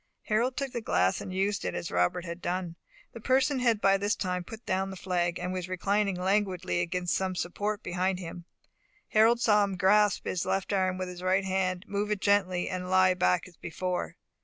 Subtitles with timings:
[0.23, 2.75] Harold took the glass and used it as Robert had done.
[3.13, 7.15] The person had by this time put down the flag, and was reclining languidly against
[7.15, 8.45] some support behind him.
[9.09, 12.89] Harold saw him grasp his left arm with his right hand, move it gently, and
[12.89, 14.15] lie back as before.